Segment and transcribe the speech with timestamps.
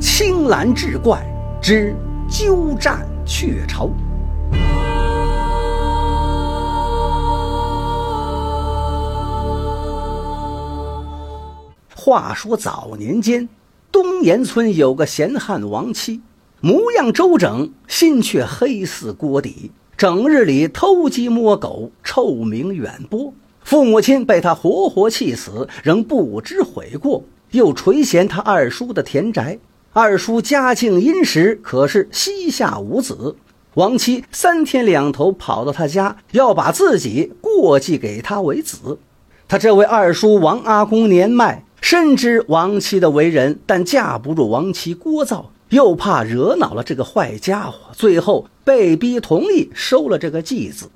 [0.00, 1.22] 青蓝志怪
[1.60, 1.94] 之
[2.26, 3.90] 鸠占鹊巢。
[11.94, 13.46] 话说早年间，
[13.92, 16.22] 东岩村有个闲汉王七，
[16.62, 23.34] 模样周整，心却黑似锅底，整日里偷鸡摸狗，臭名远播。
[23.62, 29.58] 父母亲被他活活气死，仍不知悔过，又垂涎他二叔的田宅。
[29.92, 33.34] 二叔家境殷实，可是膝下无子。
[33.74, 38.98] 王妻三天两头跑到他家，要把自己过继给他为子。
[39.48, 41.64] 他这位二叔王阿公年迈。
[41.80, 50.88] 深知王妻的为人，但架不住王妻聒噪，又怕惹恼了这个坏家伙，最后被逼同意收了这个继子。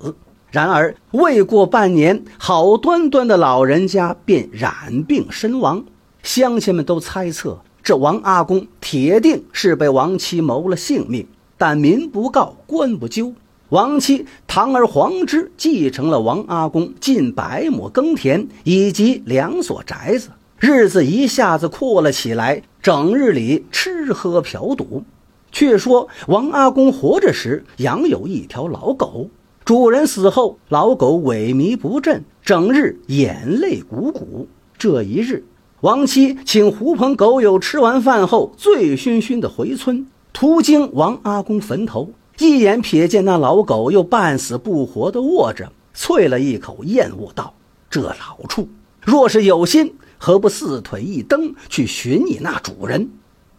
[0.51, 5.83] 然而未过半年，好端端的老人家便染病身亡。
[6.21, 11.27] 乡亲们都猜测，这王阿公铁定是被王七谋了性命。
[11.55, 13.31] 但民不告，官不究，
[13.69, 20.29] 王七堂而皇之继承了王阿公近百亩耕田以及两所宅子。
[20.59, 25.03] 日子一下子阔了起来，整日里吃喝嫖赌。
[25.51, 29.29] 却说王阿公活着时养有一条老狗，
[29.63, 34.47] 主人死后，老狗萎靡不振，整日眼泪汩汩。
[34.77, 35.45] 这一日，
[35.81, 47.53] 王七请狐朋狗友吃完饭后，醉醺醺的回村，途经王阿公坟头，一眼瞥见那老狗又半死不活的卧着，啐了一口，厌恶道
[47.91, 48.67] ：“这老畜，
[49.01, 53.09] 若是有心。”何不四腿一蹬去寻你那主人？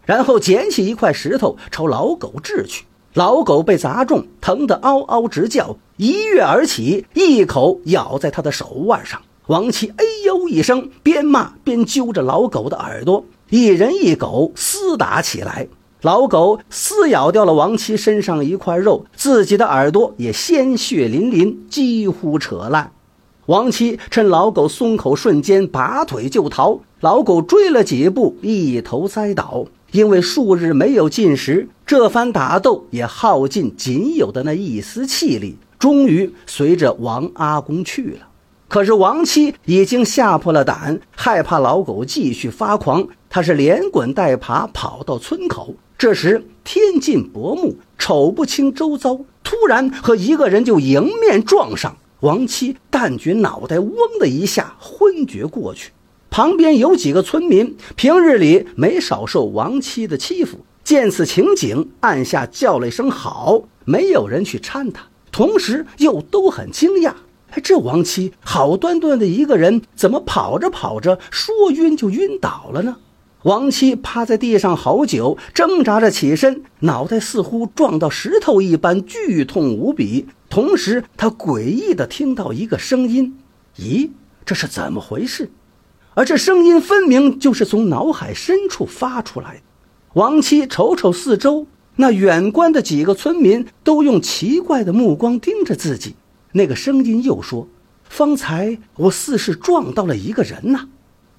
[0.03, 2.85] 然后捡起一块石头朝老狗掷去。
[3.13, 9.21] 老狗被砸中，疼得嗷嗷直叫，一跃而起，一口咬在他的手腕上。
[9.45, 10.03] 王七哎
[10.49, 15.67] 一声，边骂边揪着老狗的耳朵，一人一狗厮打起来。
[16.01, 22.91] 老狗撕咬掉了王七身上一块肉，自己的耳朵也鲜血淋淋，几乎扯烂。
[23.47, 29.65] 王七趁老狗松口瞬间拔腿就逃，老狗追了几步，一头栽倒。
[29.91, 38.26] 因为数日没有进食，这番打斗也耗尽仅有的那一丝气力，终于随着王阿公去了。
[38.67, 45.75] 可是王七已经吓破了胆，害怕老狗继续发狂，他是连滚带爬跑到村口。
[45.97, 51.97] 这时天近薄暮，瞅不清周遭，突然和一个人就迎面撞上。
[52.19, 55.91] 王七但觉脑袋嗡的一下昏厥过去，
[56.29, 67.13] 旁边有几个村民，平日里没少受王七的欺负，见此情景，暗下叫了一声好，没有人去搀他，同时又都很惊讶，
[67.61, 72.97] 这王七好端端的一个人，怎么跑着跑着说晕就晕倒了呢？
[73.43, 80.27] 王七趴在地上好久，挣扎着起身，脑袋似乎撞到石头一般，剧痛无比。
[80.49, 83.37] 同时，他诡异地听到一个声音
[83.77, 84.09] ：“咦，
[84.45, 85.49] 这是怎么回事？”
[86.15, 89.61] 而这声音分明就是从脑海深处发出来的。
[90.13, 96.15] 王七瞅瞅四周，那远观的几个村民都用奇怪的目光盯着自己。
[96.53, 97.67] 那个声音又说
[98.09, 100.87] ：“方才我似是撞到了一个人呐！”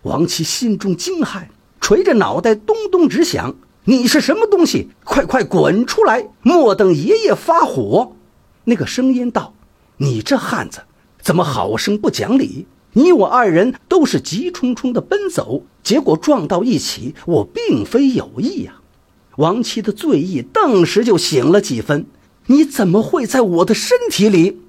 [0.03, 1.49] 王七心中惊骇。
[1.81, 3.55] 垂着脑袋，咚咚直响。
[3.85, 4.91] 你是什么东西？
[5.05, 6.29] 快快滚出来！
[6.43, 8.13] 莫等爷爷发火。
[8.65, 9.55] 那个声音道
[9.97, 10.81] ：“你这汉子
[11.23, 12.67] 怎么好生不讲理？
[12.93, 17.15] 你我二人都是急冲冲的奔走，结果撞到一起。
[17.25, 18.75] 我并非有意呀。”
[19.39, 22.05] 王七的醉意顿时就醒了几分。
[22.47, 24.61] 你怎么会在我的身体里？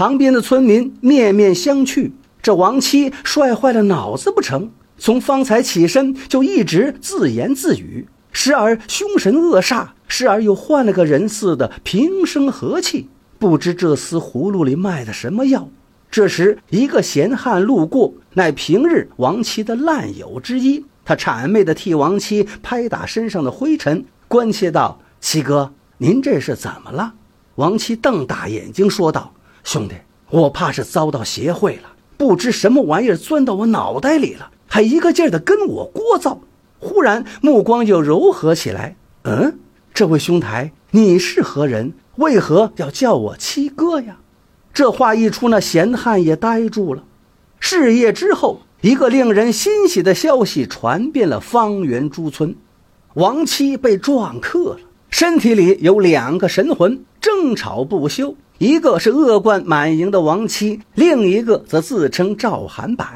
[0.00, 2.10] 旁边的村民面面相觑。
[2.40, 4.70] 这王七摔坏了脑子不成？
[4.96, 13.10] 从方才起身就一直自言自语，时而凶神恶煞，时而又换了个人似的平生和气。
[13.38, 15.68] 不知这厮葫芦里卖的什么药。
[16.10, 20.82] 这时，一个闲汉路过，乃平日王七的烂友之一。
[21.04, 27.12] 他谄媚地替王七拍打身上的灰尘，关切道：“七哥，您这是怎么了？”
[27.56, 29.94] 王七瞪大眼睛说道：“兄弟，
[30.30, 36.38] 我怕是遭到邪会了，不知什么玩意儿钻到我脑袋里了。”还一个劲儿的跟我聒噪，
[36.78, 38.94] 忽然目光又柔和起来。
[39.24, 39.58] 嗯，
[39.92, 41.92] 这位兄台，你是何人？
[42.16, 44.18] 为何要叫我七哥呀？
[44.72, 47.02] 这话一出，那闲汉也呆住了。
[47.58, 52.54] 事夜之后，一个令人欣喜的消息传遍了方圆诸村：
[53.14, 54.78] 王七被撞克了，
[55.10, 63.06] 身体里有两个神魂争吵不休，一个是恶贯满盈的王妻，另一个则自称赵寒柏。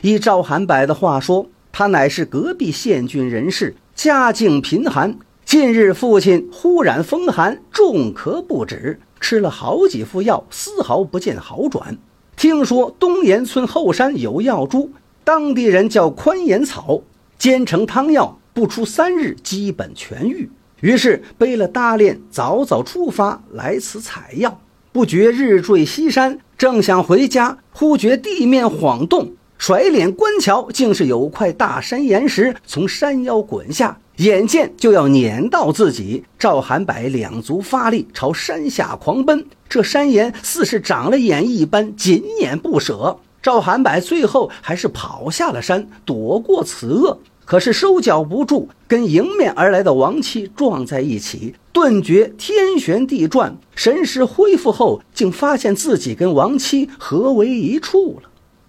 [0.00, 5.16] 依赵寒柏的话说，他乃是隔壁县郡人士，家境贫寒。
[5.44, 11.96] 近日父亲忽然风寒，重咳不止，吃了好几副药，丝毫不见好转。
[12.34, 14.90] 听说东岩村后山有药株，
[15.22, 17.00] 当地人叫宽岩草，
[17.38, 20.50] 煎成汤药，不出三日，基本痊愈。
[20.80, 24.60] 于是背了大链，早早出发来此采药。
[24.92, 36.24] 不觉日坠西山，正想回家，忽觉地面晃动，甩脸观瞧，竟是有块大山岩石从山腰滚下，眼见就要碾到自己。
[36.36, 39.46] 赵寒柏两足发力，朝山下狂奔。
[39.68, 43.16] 这山岩似是长了眼一般，紧撵不舍。
[43.40, 47.20] 赵寒柏最后还是跑下了山，躲过此厄。
[47.50, 53.58] 可是收脚不住，跟迎面而来的王七撞在一起，顿觉天旋地转。
[53.74, 58.28] 神识恢复后，竟发现自己跟王七合为一处了。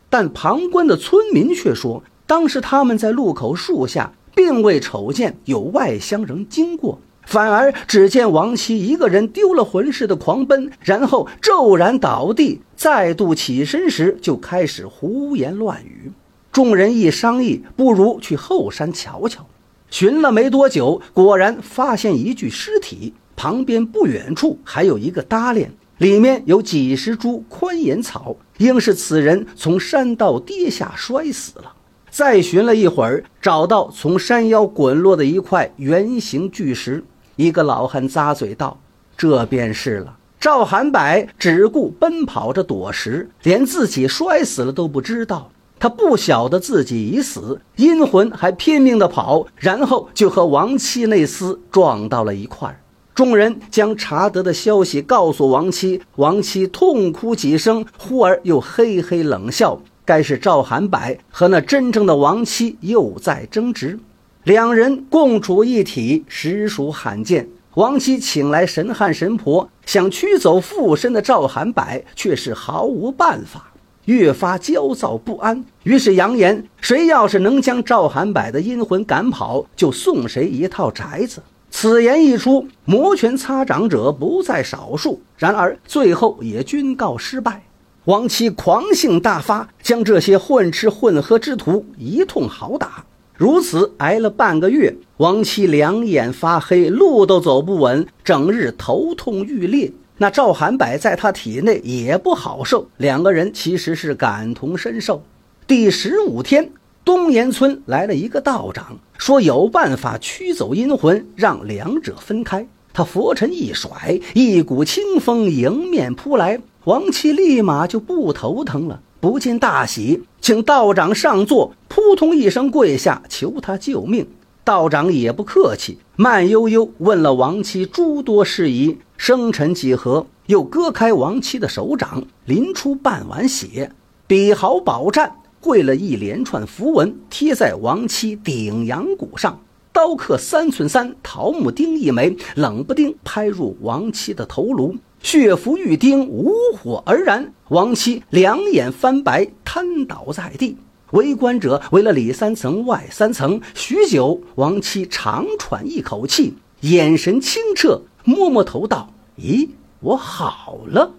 [0.10, 16.12] 但旁观的村民却说，当时他们在路口树下，并未瞅见有外乡人经过，反而只见王七一个人丢了魂似的狂奔，然后骤然倒地，再度起身时就开始胡言乱语。
[16.52, 19.48] 众人一商议，不如去后山瞧瞧。
[19.90, 31.74] 寻了没多久，果然发现一具尸体，旁边不远处还有一个搭链，里面有几十株宽岩草，应是此人从山道跌下摔死了。
[32.10, 37.04] 再寻了一会儿，找到从山腰滚落的一块圆形巨石，
[37.38, 38.78] 一个老汉咂嘴道
[39.16, 45.52] ：“这便是了。”赵寒柏只顾奔跑着躲石，连自己摔死了都不知道。
[45.82, 52.80] 他不晓得自己已死，阴魂还拼命地跑，然后就和王妻那厮撞到了一块儿。
[53.16, 59.82] 众人将查得的消息告诉王七，王七痛哭几声，忽而又嘿嘿冷笑。
[60.06, 61.00] 该是赵寒柏
[61.32, 63.98] 和那真正的王七又在争执，
[64.44, 67.50] 两人共处一体，实属罕见。
[67.74, 71.84] 王七请来神汉神婆，想驱走附身的赵寒柏，
[72.16, 73.71] 却是毫无办法。
[74.06, 81.42] 越发焦躁不安，于是扬言：谁要是能将赵寒柏的阴魂赶跑，就送谁一套宅子。
[81.70, 85.22] 此言一出，摩拳擦掌者不在少数。
[85.38, 87.64] 然而最后也均告失败。
[88.06, 93.06] 王七狂性大发，将这些混吃混喝之徒一通好打。
[93.36, 99.92] 如此挨了半个月，王七两眼发黑，路都走不稳，整日头痛欲裂。
[100.22, 105.24] 那赵寒柏在他体内也不好受，两个人其实是感同身受。
[105.66, 106.70] 第十五天，
[107.04, 112.68] 东岩村来了一个道长，说有办法驱走阴魂，让两者分开。
[112.94, 124.28] 他佛尘一甩，一股清风迎面扑来，王七立马就不头疼了，不禁大喜，请道长上座，扑通一声跪下，求他救命。
[124.64, 133.92] 道长也不客气，慢悠悠问了王七诸多事宜，生辰几何，又割开王七的手掌，淋出半碗血，
[134.26, 139.62] 比好宝战，绘了一连串符文，贴在王七顶阳骨上，
[139.94, 150.76] 刀刻三寸三，桃木钉一枚，冷不丁拍入王七的头颅，血符玉钉无火而燃，王七两眼翻白，瘫倒在地。
[151.12, 159.10] 围观者围了里三层外三层，许久，王七长喘一口气，眼神清澈，摸摸头道
[159.40, 161.12] ：“咦，我好了。”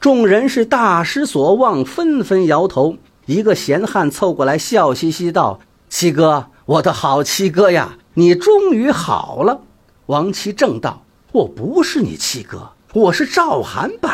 [0.00, 2.96] 众人是大失所望，纷纷摇头。
[3.26, 9.60] 一个闲汉凑过来，笑嘻嘻道：“七哥，我的好七哥呀，你终于好了。”
[10.06, 14.10] 王七正道：“我不是你七哥，我是赵寒柏。”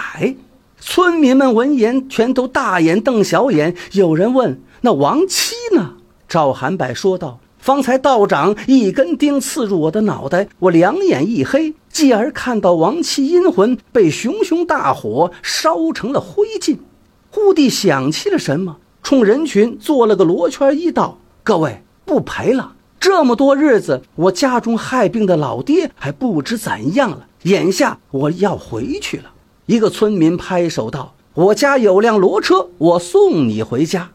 [0.78, 3.74] 村民们闻言，全都大眼瞪小眼。
[3.92, 5.94] 有人问：“那王七呢？”
[6.28, 16.76] 赵寒柏说道：“方才道长一根钉刺入我的脑袋，我两眼一黑，继而看到王妻阴魂被熊熊大火烧成了灰烬。
[17.30, 27.26] 忽地想起了什么，冲人群做了个罗圈揖道：‘各位不陪了，这么多日子，我家中害病的老爹还不知怎样了。
[27.44, 29.32] 眼下我要回去了。’”
[29.64, 34.10] 一个村民拍手道：“我家有辆骡车，我送你回家。”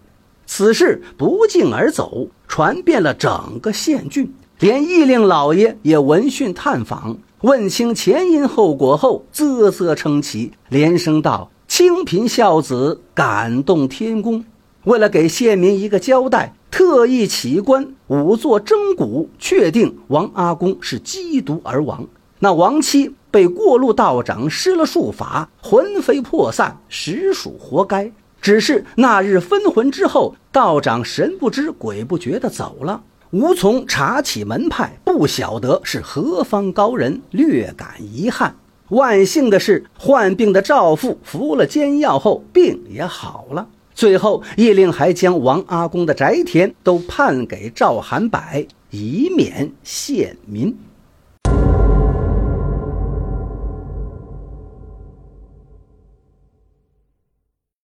[0.45, 14.45] 此事不胫而走，传遍了整个县郡，连义令老爷也闻讯探访，问清前因后果后，啧啧称奇，连声道：“清贫孝子，感动天公。”
[14.85, 22.07] 为了给县民一个交代，特意起棺仵作征骨，确定王阿公是缉毒而亡。
[22.39, 23.15] 那王七。
[23.31, 28.11] 被过路道长施了术法，魂飞魄散，实属活该。
[28.41, 38.53] 只是那日分魂之后，道长神不知鬼不觉地走了，无从查起门派，不晓得是何方高人，略感遗憾。
[38.89, 43.69] 万幸的是，患病的赵父服了煎药后，病也好了。
[43.95, 48.41] 最后，叶令还将王阿公的宅田都判给赵韩柏，
[48.89, 50.77] 以免县民。